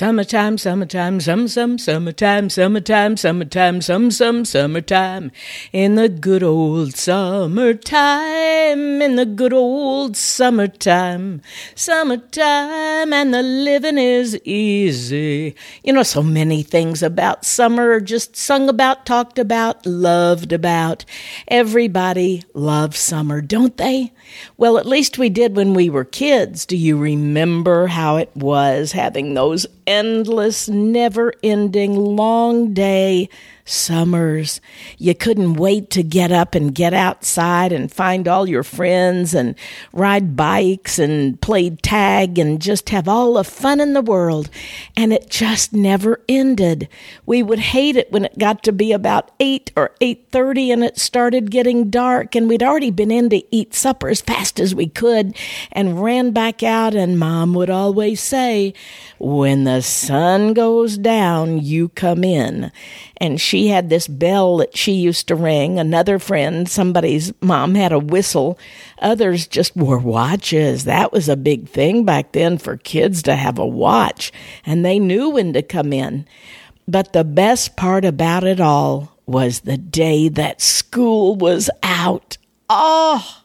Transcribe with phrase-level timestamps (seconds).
[0.00, 5.30] Summertime, summertime, some, some, summertime, summertime, summertime, some, some, summertime.
[5.74, 7.92] In the good old summertime,
[9.02, 11.42] in the good old summertime,
[11.74, 15.54] summertime, and the living is easy.
[15.84, 21.04] You know, so many things about summer are just sung about, talked about, loved about.
[21.46, 24.14] Everybody loves summer, don't they?
[24.56, 26.66] Well, at least we did when we were kids.
[26.66, 33.28] Do you remember how it was having those endless, never ending, long day
[33.70, 34.60] summers.
[34.98, 39.54] You couldn't wait to get up and get outside and find all your friends and
[39.92, 44.50] ride bikes and play tag and just have all the fun in the world.
[44.96, 46.88] And it just never ended.
[47.26, 50.98] We would hate it when it got to be about 8 or 8:30 and it
[50.98, 54.86] started getting dark and we'd already been in to eat supper as fast as we
[54.86, 55.34] could
[55.72, 58.74] and ran back out and mom would always say,
[59.18, 62.70] "When the sun goes down, you come in."
[63.16, 65.78] And she had this bell that she used to ring.
[65.78, 68.58] Another friend, somebody's mom had a whistle.
[69.00, 70.84] Others just wore watches.
[70.84, 74.32] That was a big thing back then for kids to have a watch,
[74.66, 76.26] and they knew when to come in.
[76.86, 82.36] But the best part about it all was the day that school was out.
[82.68, 83.42] Oh,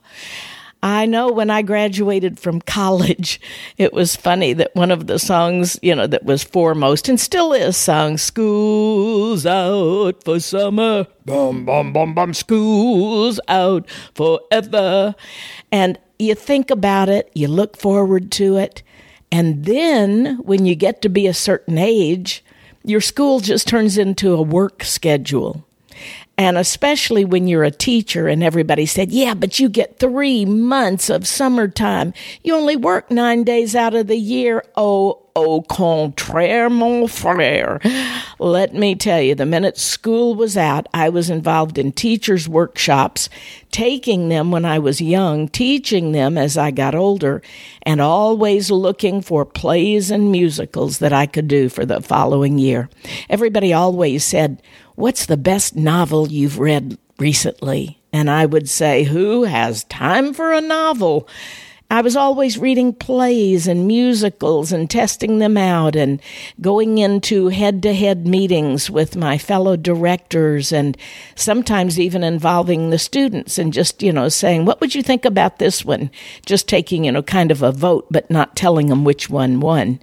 [0.86, 3.42] I know when I graduated from college,
[3.78, 7.54] it was funny that one of the songs, you know, that was foremost and still
[7.54, 15.16] is sung, School's out for summer, bum, bum, bum, bum, school's out forever.
[15.72, 18.84] And you think about it, you look forward to it,
[19.32, 22.46] and then when you get to be a certain age,
[22.84, 25.66] your school just turns into a work schedule.
[26.38, 31.10] And especially when you're a teacher and everybody said, yeah, but you get three months
[31.10, 32.14] of summertime.
[32.44, 34.64] You only work nine days out of the year.
[34.76, 37.80] Oh, au contraire, mon frere.
[38.40, 43.30] Let me tell you, the minute school was out, I was involved in teachers' workshops,
[43.72, 47.42] taking them when I was young, teaching them as I got older,
[47.84, 52.90] and always looking for plays and musicals that I could do for the following year.
[53.30, 54.62] Everybody always said,
[54.96, 58.02] What's the best novel you've read recently?
[58.14, 61.28] And I would say, Who has time for a novel?
[61.92, 66.20] I was always reading plays and musicals and testing them out and
[66.60, 70.98] going into head to head meetings with my fellow directors and
[71.36, 75.60] sometimes even involving the students and just, you know, saying, what would you think about
[75.60, 76.10] this one?
[76.44, 80.00] Just taking, you know, kind of a vote, but not telling them which one won.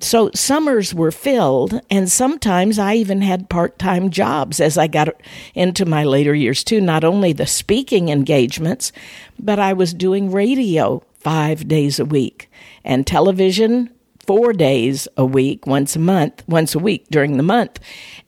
[0.00, 5.08] So summers were filled, and sometimes I even had part time jobs as I got
[5.56, 6.80] into my later years, too.
[6.80, 8.92] Not only the speaking engagements,
[9.40, 12.50] but I was doing radio five days a week.
[12.84, 13.90] And television
[14.26, 17.80] four days a week, once a month, once a week during the month,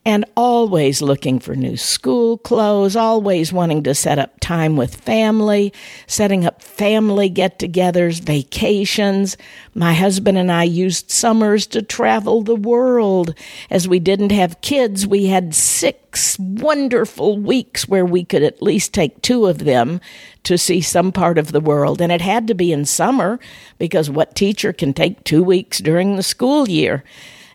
[0.04, 5.72] and always looking for new school clothes, always wanting to set up time with family,
[6.06, 9.36] setting up family get togethers, vacations.
[9.74, 13.34] My husband and I used summers to travel the world.
[13.68, 18.94] As we didn't have kids, we had six wonderful weeks where we could at least
[18.94, 20.00] take two of them
[20.44, 22.00] to see some part of the world.
[22.00, 23.38] And it had to be in summer
[23.78, 27.04] because what teacher can take two weeks during the school year?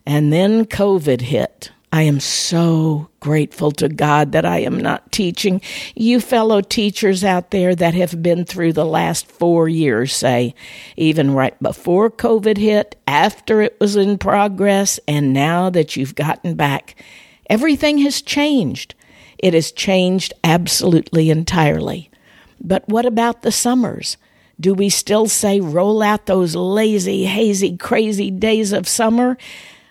[0.06, 1.72] And then COVID hit.
[1.96, 5.62] I am so grateful to God that I am not teaching.
[5.96, 10.56] You fellow teachers out there that have been through the last four years, say,
[10.98, 16.56] even right before COVID hit, after it was in progress, and now that you've gotten
[16.56, 17.02] back,
[17.50, 18.94] everything has changed.
[19.38, 22.12] It has changed absolutely entirely.
[22.60, 24.18] But what about the summers?
[24.60, 29.38] Do we still say roll out those lazy, hazy, crazy days of summer?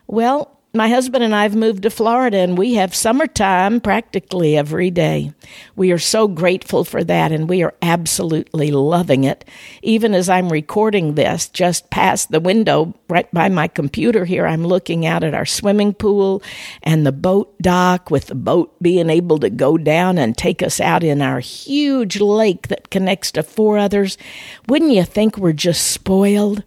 [0.06, 4.90] Well, my husband and I have moved to Florida and we have summertime practically every
[4.90, 5.32] day.
[5.76, 9.44] We are so grateful for that and we are absolutely loving it.
[9.82, 14.66] Even as I'm recording this, just past the window right by my computer here, I'm
[14.66, 16.42] looking out at our swimming pool
[16.82, 20.80] and the boat dock with the boat being able to go down and take us
[20.80, 24.18] out in our huge lake that connects to four others.
[24.66, 26.64] Wouldn't you think we're just spoiled?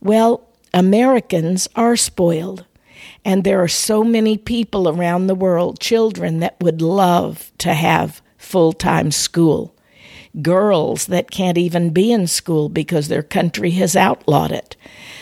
[0.00, 2.64] Well, Americans are spoiled.
[3.26, 8.22] And there are so many people around the world, children that would love to have
[8.38, 9.74] full time school,
[10.40, 14.76] girls that can't even be in school because their country has outlawed it,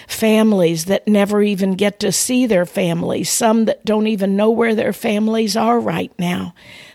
[0.06, 4.74] families that never even get to see their families, some that don't even know where
[4.74, 6.54] their families are right now.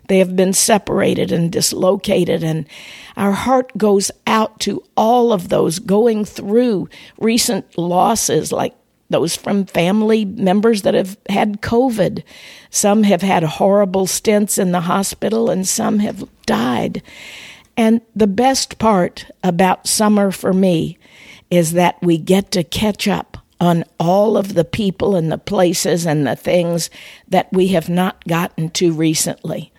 [0.10, 2.68] They have been separated and dislocated, and
[3.18, 8.76] our heart goes out to all of those going through recent losses like
[9.10, 12.24] those from family members that have had COVID.
[12.70, 17.02] Some have had horrible stints in the hospital, and some have died.
[17.76, 20.98] And the best part about summer for me
[21.50, 26.06] is that we get to catch up on all of the people and the places
[26.06, 26.90] and the things
[27.28, 29.72] that we have not gotten to recently.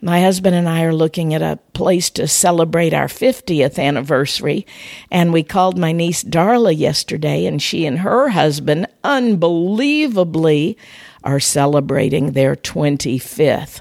[0.00, 4.64] My husband and I are looking at a place to celebrate our 50th anniversary,
[5.10, 10.78] and we called my niece Darla yesterday, and she and her husband, unbelievably,
[11.24, 13.80] are celebrating their 25th.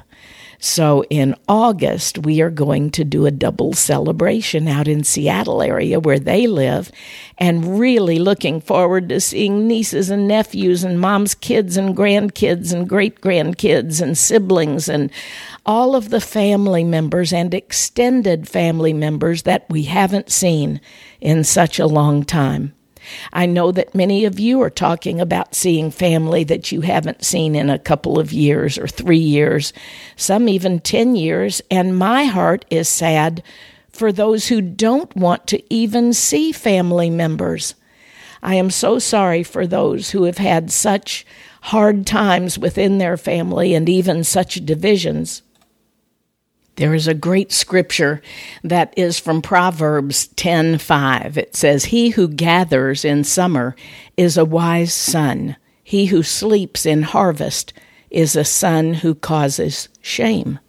[0.60, 6.00] So in August, we are going to do a double celebration out in Seattle area
[6.00, 6.92] where they live
[7.38, 12.90] and really looking forward to seeing nieces and nephews and mom's kids and grandkids and
[12.90, 15.12] great grandkids and siblings and
[15.68, 20.80] all of the family members and extended family members that we haven't seen
[21.20, 22.74] in such a long time.
[23.34, 27.56] I know that many of you are talking about seeing family that you haven't seen
[27.56, 29.74] in a couple of years or three years,
[30.16, 33.44] some even 10 years, and my heart is sad
[33.90, 37.76] for those who don't want to even see family members.
[38.44, 41.26] I am so sorry for those who have had such
[41.64, 45.42] hard times within their family and even such divisions.
[46.78, 48.22] There is a great scripture
[48.64, 51.36] that is from Proverbs 10:5.
[51.36, 53.76] It says, "He who gathers in summer
[54.16, 55.56] is a wise son.
[55.84, 57.74] He who sleeps in harvest
[58.12, 60.60] is a son who causes shame."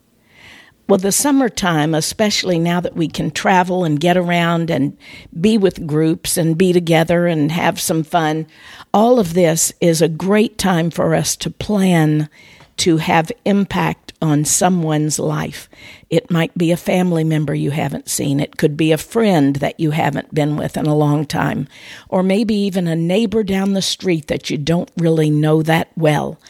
[0.89, 4.97] Well, the summertime, especially now that we can travel and get around and
[5.39, 8.47] be with groups and be together and have some fun,
[8.95, 12.31] all of this is a great time for us to plan
[12.79, 15.69] to have impact on someone's life.
[16.11, 18.41] It might be a family member you haven't seen.
[18.41, 21.69] It could be a friend that you haven't been with in a long time.
[22.09, 26.41] Or maybe even a neighbor down the street that you don't really know that well.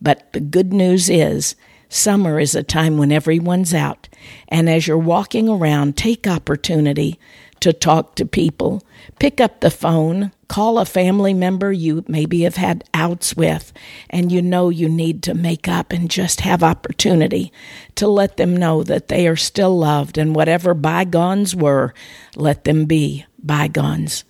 [0.00, 1.56] But the good news is,
[1.88, 4.08] summer is a time when everyone's out.
[4.48, 7.18] And as you're walking around, take opportunity
[7.60, 8.82] to talk to people.
[9.18, 13.72] Pick up the phone, call a family member you maybe have had outs with,
[14.10, 17.52] and you know you need to make up and just have opportunity
[17.96, 21.94] to let them know that they are still loved and whatever bygones were,
[22.34, 24.24] let them be bygones.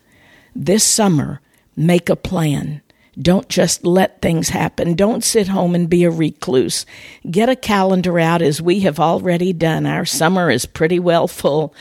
[0.54, 1.40] This summer,
[1.76, 2.80] make a plan
[3.20, 4.94] don't just let things happen.
[4.94, 6.84] Don't sit home and be a recluse.
[7.30, 9.86] Get a calendar out as we have already done.
[9.86, 11.74] Our summer is pretty well full,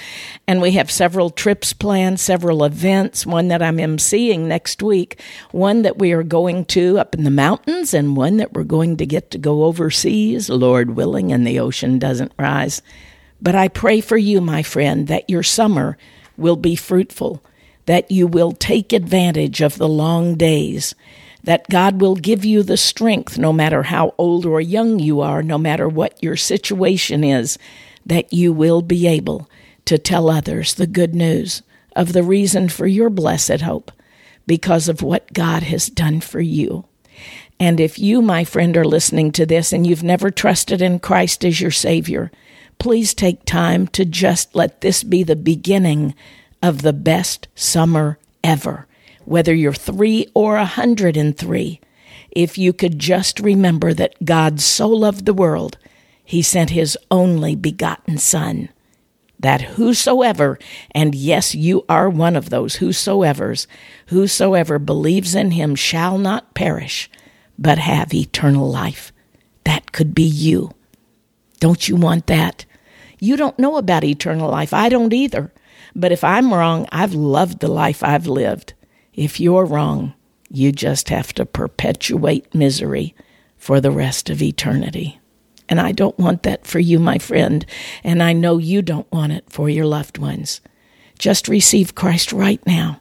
[0.48, 5.20] and we have several trips planned, several events, one that I'm emceeing next week,
[5.52, 8.96] one that we are going to up in the mountains, and one that we're going
[8.98, 12.82] to get to go overseas, Lord willing, and the ocean doesn't rise.
[13.42, 15.98] But I pray for you, my friend, that your summer
[16.38, 17.44] will be fruitful,
[17.88, 20.96] that you will take advantage of the long days
[21.46, 25.44] that God will give you the strength, no matter how old or young you are,
[25.44, 27.60] no matter what your situation is,
[28.04, 29.48] that you will be able
[29.86, 31.62] to tell others the good news
[31.96, 33.92] of the reason for your blessed hope
[34.48, 36.86] because of what God has done for you.
[37.60, 41.46] And if you, my friend, are listening to this and you've never trusted in Christ
[41.46, 42.32] as your Savior,
[42.80, 46.16] please take time to just let this be the beginning
[46.64, 48.88] of the best summer ever
[49.26, 51.82] whether you're three or a hundred and three,
[52.32, 55.78] if you could just remember that God so loved the world,
[56.24, 58.70] he sent his only begotten Son,
[59.40, 60.58] that whosoever,
[60.92, 63.68] and yes, you are one of those whosoevers,
[64.08, 67.10] whosoever believes in him shall not perish,
[67.58, 69.12] but have eternal life.
[69.64, 70.72] That could be you.
[71.60, 72.66] Don't you want that?
[73.20, 74.74] You don't know about eternal life.
[74.74, 75.54] I don't either.
[75.96, 78.74] But if I'm wrong, I've loved the life I've lived.
[79.16, 80.14] If you're wrong,
[80.50, 83.16] you just have to perpetuate misery
[83.58, 85.20] for the rest of eternity.
[85.70, 87.66] And I don't want that for you, my friend,
[88.04, 90.60] and I know you don't want it for your loved ones.
[91.18, 93.00] Just receive Christ right now.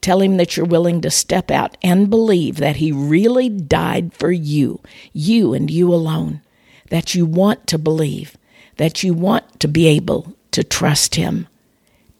[0.00, 4.32] Tell him that you're willing to step out and believe that he really died for
[4.32, 4.80] you,
[5.12, 6.42] you and you alone.
[6.90, 8.36] That you want to believe,
[8.76, 11.46] that you want to be able to trust him,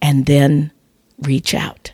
[0.01, 0.71] and then
[1.19, 1.93] reach out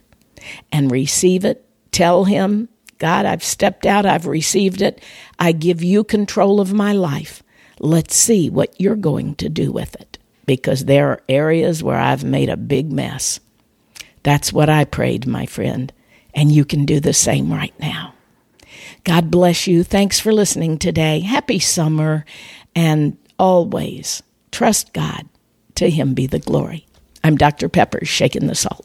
[0.73, 1.64] and receive it.
[1.93, 5.02] Tell him, God, I've stepped out, I've received it.
[5.38, 7.43] I give you control of my life.
[7.81, 12.25] Let's see what you're going to do with it because there are areas where I've
[12.25, 13.38] made a big mess.
[14.23, 15.93] That's what I prayed, my friend,
[16.35, 18.14] and you can do the same right now.
[19.05, 19.85] God bless you.
[19.85, 21.21] Thanks for listening today.
[21.21, 22.25] Happy summer,
[22.75, 25.28] and always trust God.
[25.76, 26.87] To Him be the glory.
[27.23, 27.69] I'm Dr.
[27.69, 28.85] Pepper, shaking the salt.